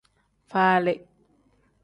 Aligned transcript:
Faali. 0.51 0.93